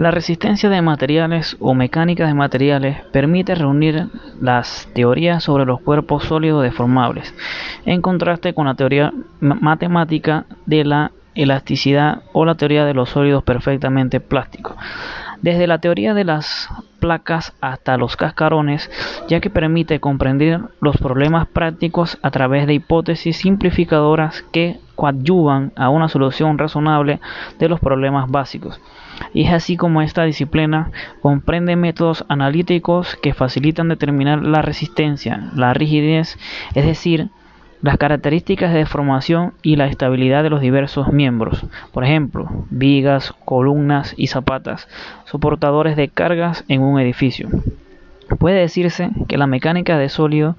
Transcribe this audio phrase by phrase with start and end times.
[0.00, 4.06] La resistencia de materiales o mecánica de materiales permite reunir
[4.40, 7.34] las teorías sobre los cuerpos sólidos deformables,
[7.84, 13.42] en contraste con la teoría matemática de la elasticidad o la teoría de los sólidos
[13.42, 14.74] perfectamente plásticos.
[15.42, 18.90] Desde la teoría de las placas hasta los cascarones,
[19.30, 25.88] ya que permite comprender los problemas prácticos a través de hipótesis simplificadoras que coadyuvan a
[25.88, 27.20] una solución razonable
[27.60, 28.80] de los problemas básicos
[29.32, 30.90] y es así como esta disciplina
[31.20, 36.38] comprende métodos analíticos que facilitan determinar la resistencia, la rigidez,
[36.74, 37.28] es decir,
[37.82, 44.14] las características de deformación y la estabilidad de los diversos miembros, por ejemplo, vigas, columnas
[44.16, 44.88] y zapatas,
[45.24, 47.48] soportadores de cargas en un edificio.
[48.38, 50.56] Puede decirse que la mecánica de sólido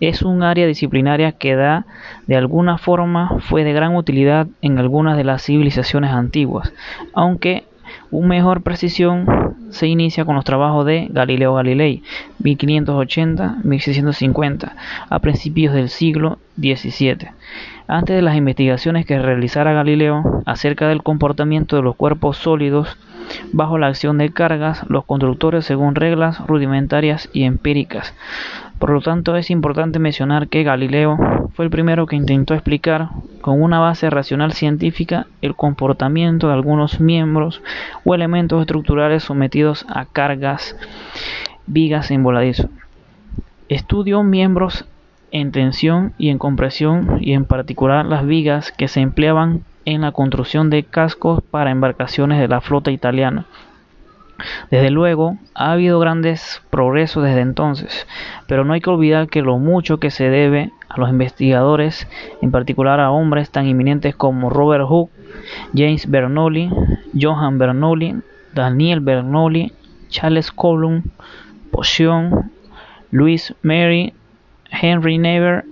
[0.00, 1.86] es un área disciplinaria que da
[2.26, 6.72] de alguna forma fue de gran utilidad en algunas de las civilizaciones antiguas,
[7.14, 7.64] aunque
[8.10, 9.26] una mejor precisión
[9.70, 12.02] se inicia con los trabajos de Galileo Galilei,
[12.42, 14.72] 1580-1650,
[15.08, 17.28] a principios del siglo XVII.
[17.88, 22.96] Antes de las investigaciones que realizara Galileo acerca del comportamiento de los cuerpos sólidos
[23.52, 28.14] bajo la acción de cargas, los constructores según reglas rudimentarias y empíricas
[28.82, 31.16] por lo tanto, es importante mencionar que Galileo
[31.54, 36.98] fue el primero que intentó explicar con una base racional científica el comportamiento de algunos
[36.98, 37.62] miembros
[38.04, 40.76] o elementos estructurales sometidos a cargas,
[41.68, 42.70] vigas en voladizo.
[43.68, 44.84] Estudió miembros
[45.30, 50.12] en tensión y en compresión y en particular las vigas que se empleaban en la
[50.12, 53.46] construcción de cascos para embarcaciones de la flota italiana.
[54.70, 58.06] Desde luego, ha habido grandes progresos desde entonces,
[58.46, 62.08] pero no hay que olvidar que lo mucho que se debe a los investigadores,
[62.40, 65.12] en particular a hombres tan eminentes como Robert Hooke,
[65.74, 66.70] James Bernoulli,
[67.18, 68.16] Johann Bernoulli,
[68.54, 69.72] Daniel Bernoulli,
[70.08, 71.04] Charles Coulomb,
[71.70, 72.50] Potion,
[73.10, 74.12] Louis Mary,
[74.70, 75.64] Henry Never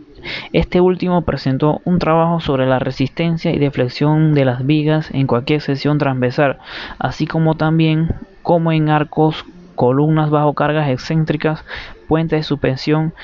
[0.53, 5.61] este último presentó un trabajo sobre la resistencia y deflexión de las vigas en cualquier
[5.61, 6.59] sección transversal,
[6.99, 8.09] así como también
[8.43, 9.45] como en arcos,
[9.77, 11.65] columnas bajo cargas excéntricas,
[12.09, 13.15] puentes de suspensión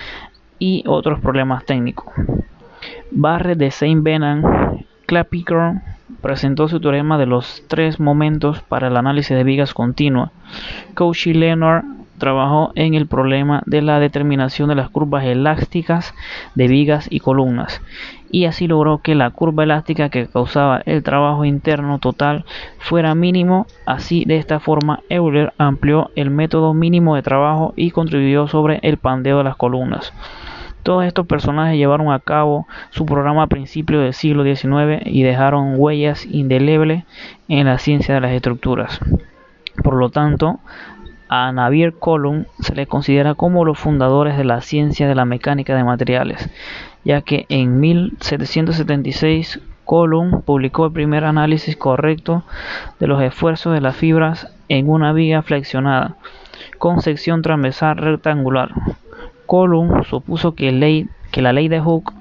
[0.58, 2.14] y otros problemas técnicos.
[3.10, 5.82] Barre de Saint Benan Clapeyron
[6.22, 10.30] presentó su teorema de los tres momentos para el análisis de vigas continua.
[10.94, 11.84] Cauchy Leonard
[12.18, 16.14] trabajó en el problema de la determinación de las curvas elásticas
[16.54, 17.80] de vigas y columnas
[18.30, 22.44] y así logró que la curva elástica que causaba el trabajo interno total
[22.78, 23.66] fuera mínimo.
[23.86, 28.96] Así, de esta forma, Euler amplió el método mínimo de trabajo y contribuyó sobre el
[28.96, 30.12] pandeo de las columnas.
[30.82, 35.74] Todos estos personajes llevaron a cabo su programa a principios del siglo XIX y dejaron
[35.76, 37.04] huellas indelebles
[37.48, 39.00] en la ciencia de las estructuras.
[39.82, 40.60] Por lo tanto,
[41.28, 45.74] a Navier Column se le considera como los fundadores de la ciencia de la mecánica
[45.74, 46.50] de materiales,
[47.04, 52.42] ya que en 1776 Column publicó el primer análisis correcto
[52.98, 56.16] de los esfuerzos de las fibras en una viga flexionada
[56.78, 58.70] con sección transversal rectangular.
[59.46, 62.12] Column supuso que, que la ley de Hooke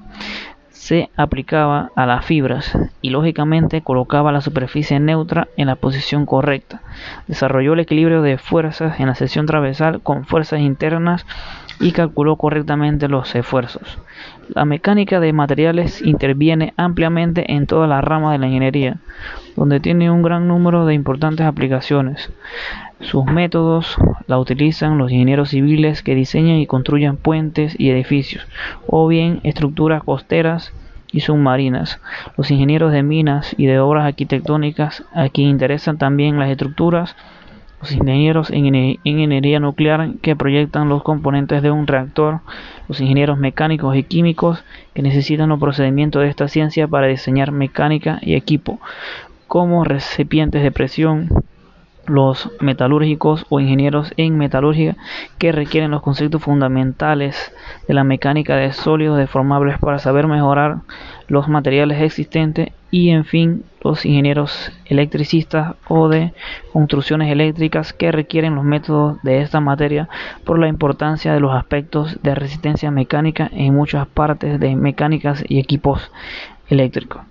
[0.76, 6.82] se aplicaba a las fibras y lógicamente colocaba la superficie neutra en la posición correcta.
[7.26, 11.26] Desarrolló el equilibrio de fuerzas en la sección transversal con fuerzas internas
[11.80, 13.98] y calculó correctamente los esfuerzos.
[14.54, 18.98] La mecánica de materiales interviene ampliamente en toda la rama de la ingeniería,
[19.56, 22.30] donde tiene un gran número de importantes aplicaciones.
[23.00, 23.96] Sus métodos
[24.26, 28.46] la utilizan los ingenieros civiles que diseñan y construyen puentes y edificios,
[28.86, 30.72] o bien estructuras costeras
[31.12, 32.00] y submarinas.
[32.38, 37.16] Los ingenieros de minas y de obras arquitectónicas a quien interesan también las estructuras.
[37.80, 38.64] Los ingenieros en
[39.04, 42.40] ingeniería nuclear que proyectan los componentes de un reactor.
[42.88, 44.64] Los ingenieros mecánicos y químicos
[44.94, 48.80] que necesitan los procedimientos de esta ciencia para diseñar mecánica y equipo,
[49.46, 51.28] como recipientes de presión,
[52.06, 54.96] los metalúrgicos o ingenieros en metalurgia
[55.38, 57.52] que requieren los conceptos fundamentales
[57.88, 60.78] de la mecánica de sólidos deformables para saber mejorar
[61.28, 66.32] los materiales existentes y en fin los ingenieros electricistas o de
[66.72, 70.08] construcciones eléctricas que requieren los métodos de esta materia
[70.44, 75.58] por la importancia de los aspectos de resistencia mecánica en muchas partes de mecánicas y
[75.58, 76.10] equipos
[76.68, 77.22] eléctricos.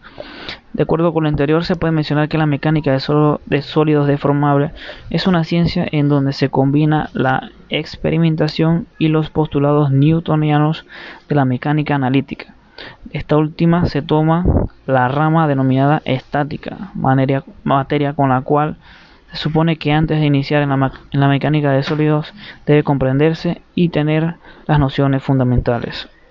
[0.75, 4.73] De acuerdo con lo anterior, se puede mencionar que la mecánica de, sólidos deformables
[5.09, 10.85] es una ciencia en donde se combina la experimentación y los postulados newtonianos
[11.29, 12.55] de la mecánica analítica.
[13.13, 14.43] Esta última se toma
[14.85, 16.91] la rama denominada estática,
[17.63, 18.75] materia con la cual
[19.31, 20.71] Se supone que antes de iniciar en
[21.21, 22.33] la, mecánica de sólidos
[22.65, 24.35] debe comprenderse y tener
[24.67, 26.09] las nociones fundamentales.